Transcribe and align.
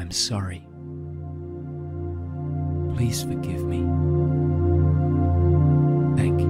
I'm 0.00 0.10
sorry. 0.10 0.66
Please 2.96 3.22
forgive 3.22 3.64
me. 3.66 3.80
Thank 6.16 6.40
you. 6.40 6.49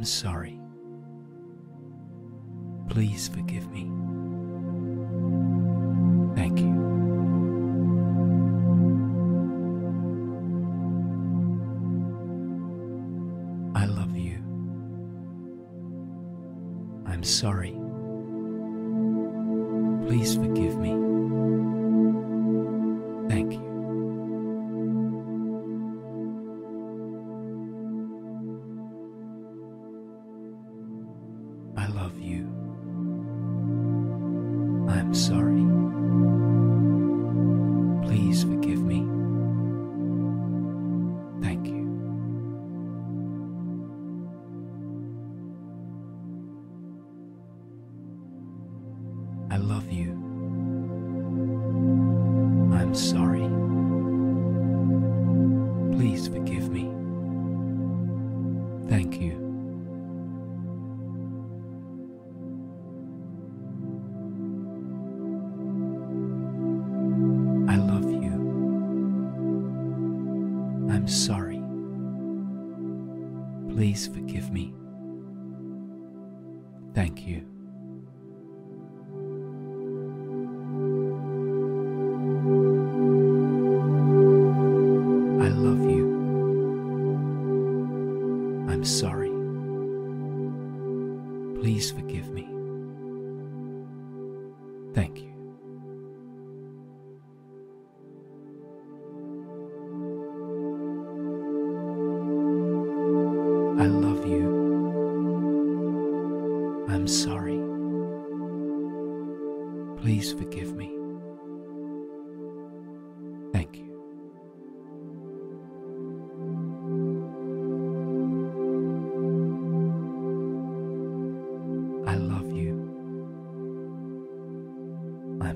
am 0.00 0.04
sorry. 0.06 0.58
Please 2.88 3.28
forgive 3.28 3.70
me. 3.70 3.82
Thank 6.34 6.60
you. 6.60 6.72
I 13.74 13.84
love 13.84 14.16
you. 14.16 14.38
I'm 17.04 17.22
sorry. 17.22 17.79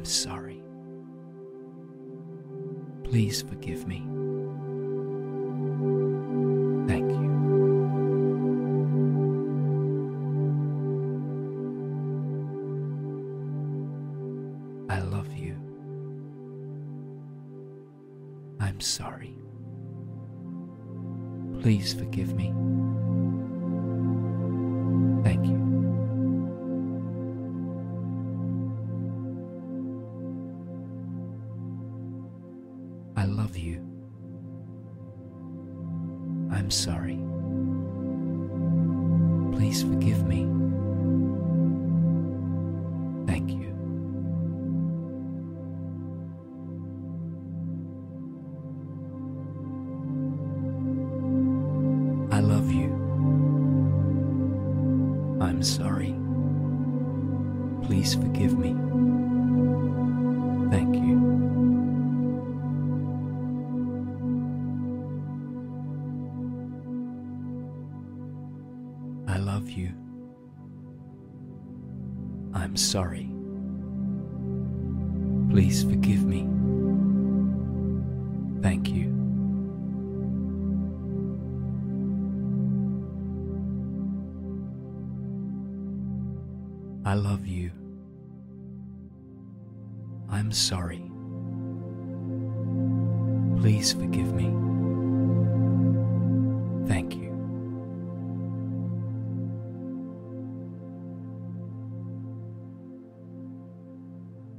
I'm 0.05 0.11
sorry. 0.11 0.63
Please 3.05 3.41
forgive 3.41 3.89
me. 3.89 4.24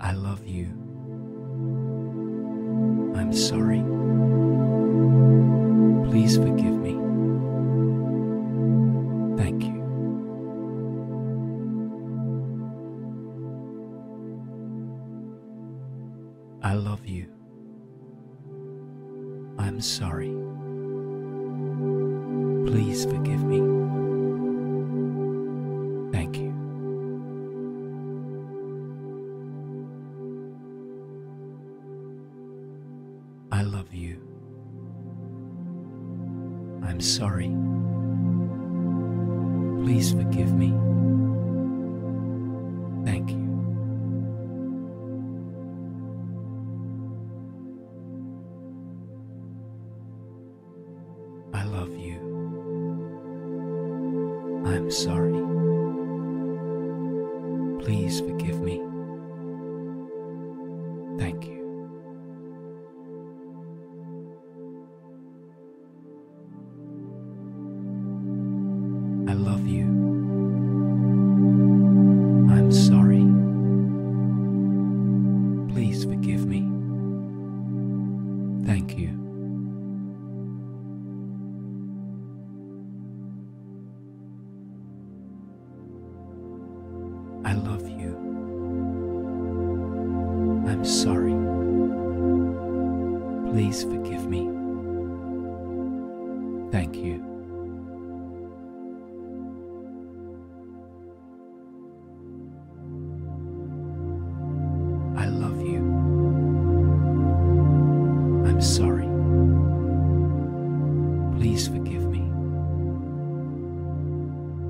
I 0.05 0.11
love 0.11 0.45
you. 0.45 0.67
I'm 3.15 3.33
sorry. 3.33 3.81
Please 6.11 6.37
forgive 6.37 6.74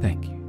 Thank 0.01 0.25
you. 0.29 0.44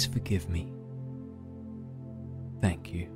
Please 0.00 0.14
forgive 0.14 0.48
me. 0.48 0.72
Thank 2.62 2.94
you. 2.94 3.06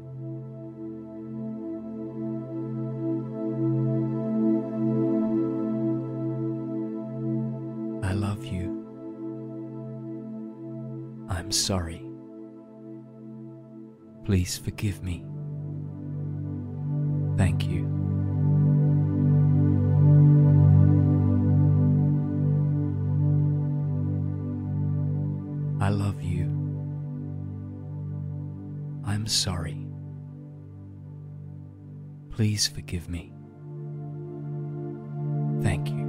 I 8.03 8.13
love 8.13 8.45
you. 8.45 8.85
I'm 11.31 11.51
sorry. 11.51 12.05
Please 14.27 14.59
forgive 14.59 15.03
me. 15.03 15.25
Thank 17.39 17.67
you. 17.67 17.85
I 25.81 25.89
love 25.89 26.23
you. 26.23 26.64
I'm 29.07 29.27
sorry. 29.27 29.87
Please 32.31 32.67
forgive 32.67 33.09
me. 33.09 33.33
Thank 35.63 35.89
you. 35.91 36.05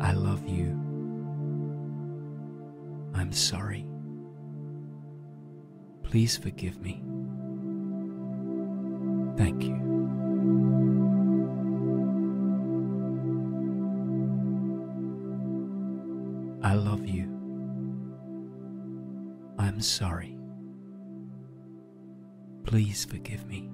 I 0.00 0.12
love 0.12 0.46
you. 0.48 0.70
I'm 3.14 3.32
sorry. 3.32 3.86
Please 6.02 6.36
forgive 6.36 6.80
me. 6.80 7.02
Thank 9.36 9.64
you. 9.64 9.89
please 23.00 23.10
forgive 23.10 23.46
me. 23.48 23.68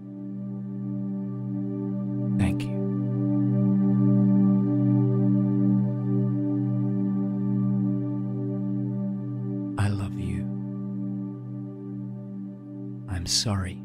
Thank 2.39 2.63
you. 2.63 2.77
I 9.79 9.89
love 9.89 10.19
you. 10.19 10.43
I'm 13.09 13.27
sorry. 13.27 13.83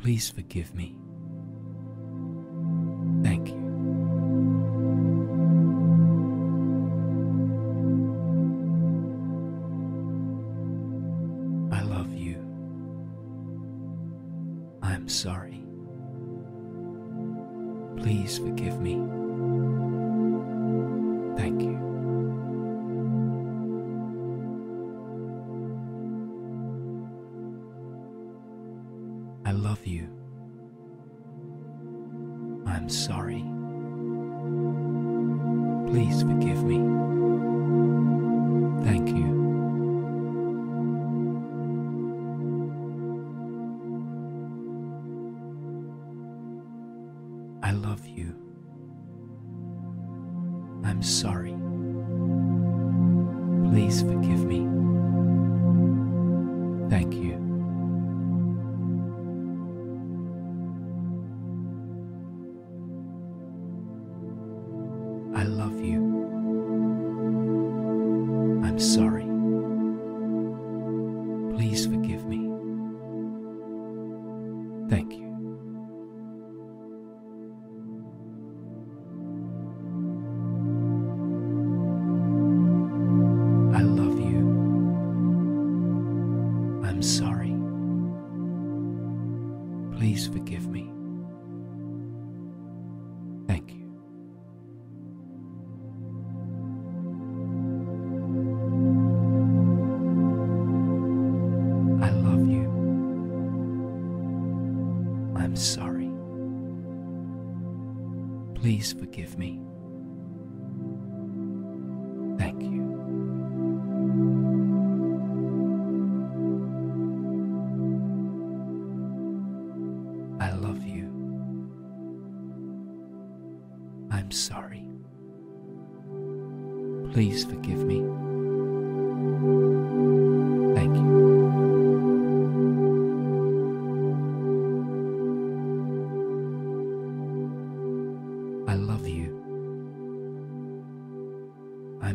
Please 0.00 0.30
forgive 0.30 0.74
me. 0.74 0.96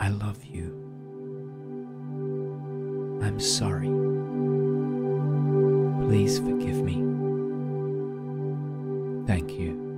I 0.00 0.08
love 0.08 0.42
you. 0.46 0.72
I'm 3.22 3.38
sorry. 3.38 3.88
Please 6.08 6.38
forgive 6.38 6.82
me. 6.82 6.94
Thank 9.26 9.52
you. 9.52 9.89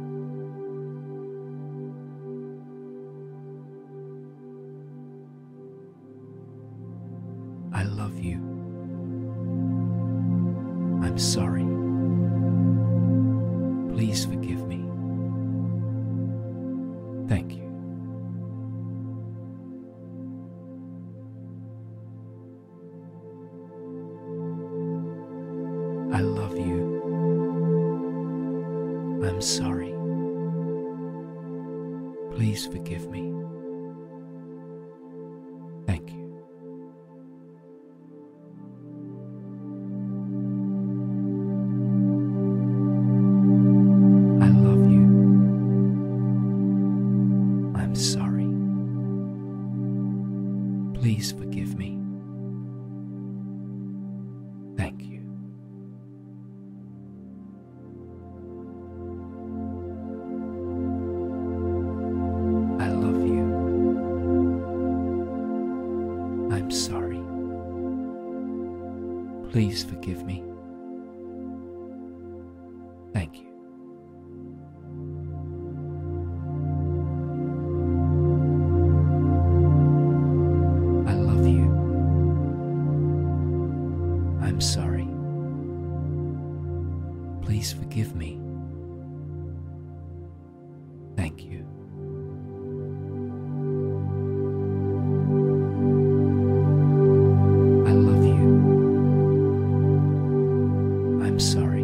I'm 101.33 101.41
sorry. 101.41 101.83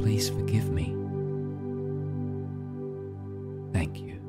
Please 0.00 0.28
forgive 0.30 0.70
me. 0.70 0.94
Thank 3.72 3.98
you. 3.98 4.20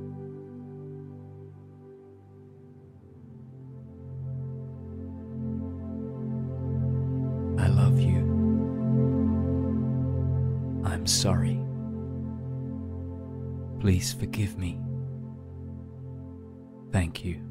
I 7.59 7.67
love 7.67 7.99
you. 7.99 8.17
I'm 10.83 11.05
sorry. 11.05 11.61
Please 13.79 14.11
forgive 14.11 14.57
me. 14.57 14.79
Thank 16.91 17.23
you. 17.23 17.50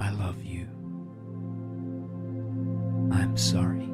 I 0.00 0.10
love 0.10 0.42
you. 0.44 0.68
I'm 3.12 3.36
sorry. 3.36 3.93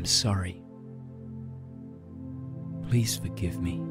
I'm 0.00 0.06
sorry. 0.06 0.62
Please 2.88 3.18
forgive 3.18 3.60
me. 3.60 3.82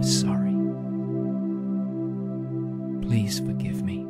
I'm 0.00 0.06
sorry. 0.06 0.56
Please 3.06 3.38
forgive 3.38 3.82
me. 3.82 4.09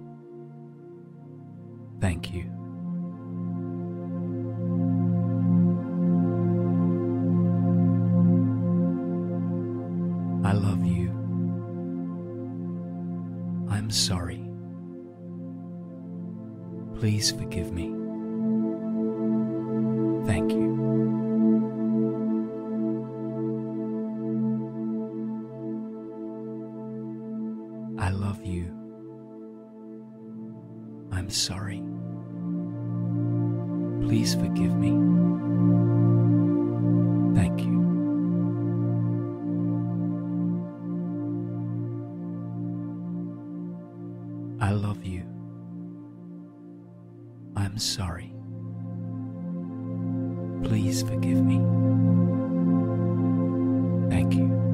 I 44.71 44.73
love 44.73 45.05
you. 45.05 45.23
I'm 47.57 47.77
sorry. 47.77 48.33
Please 50.63 51.03
forgive 51.03 51.43
me. 51.43 51.57
Thank 54.09 54.33
you. 54.35 54.70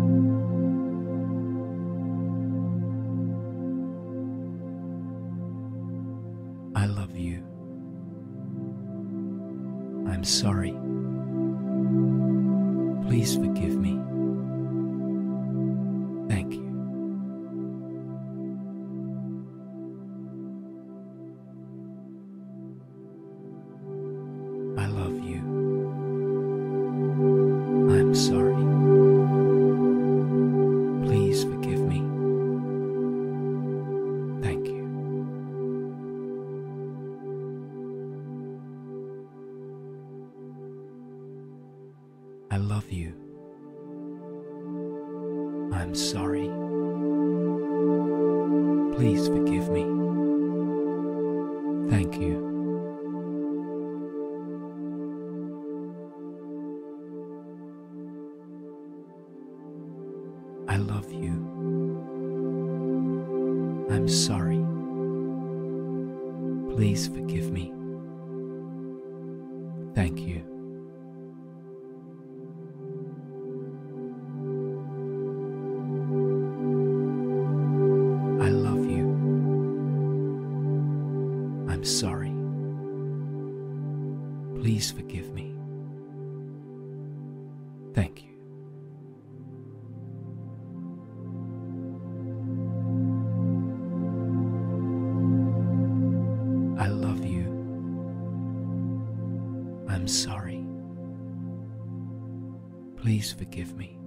Please 103.02 103.32
forgive 103.32 103.76
me. 103.76 104.07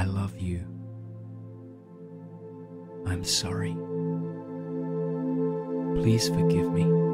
I 0.00 0.04
love 0.04 0.40
you. 0.40 0.64
I'm 3.06 3.22
sorry. 3.22 3.76
Please 6.00 6.30
forgive 6.30 6.72
me. 6.72 7.09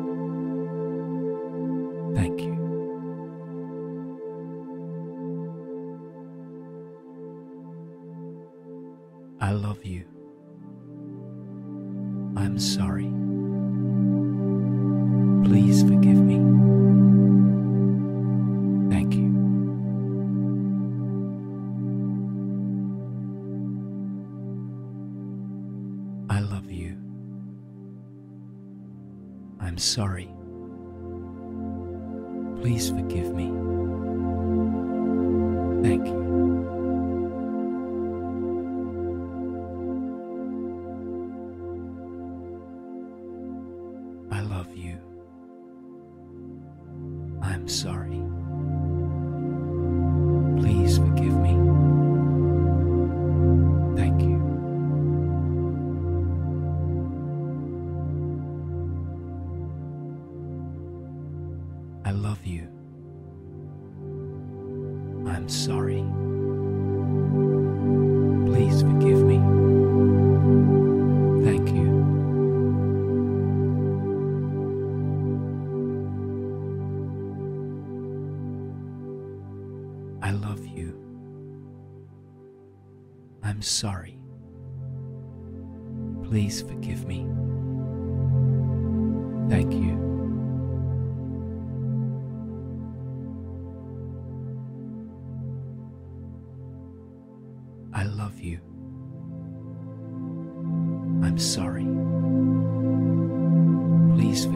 please 104.17 104.56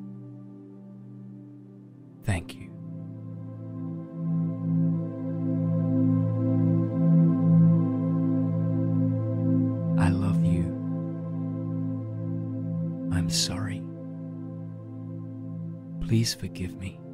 Please 16.21 16.35
forgive 16.35 16.79
me. 16.79 17.10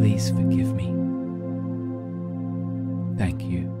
Please 0.00 0.30
forgive 0.30 0.72
me. 0.74 0.86
Thank 3.18 3.42
you. 3.42 3.79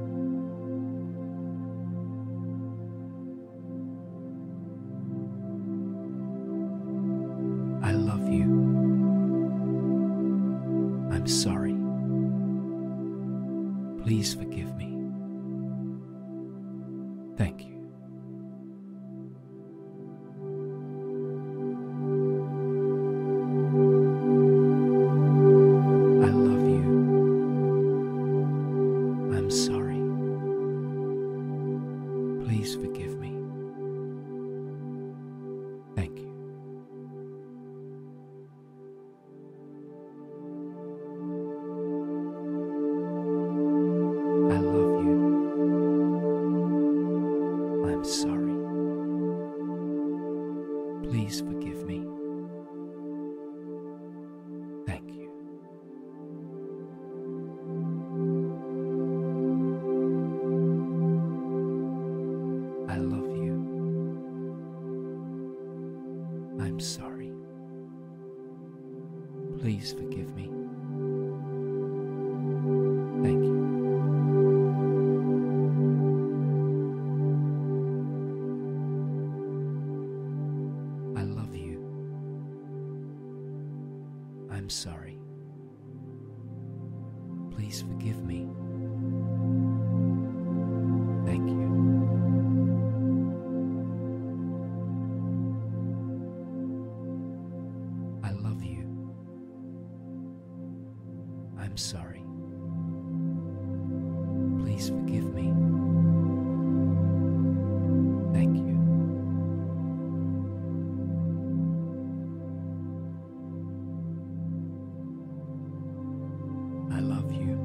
I 117.00 117.02
love 117.02 117.32
you. 117.32 117.59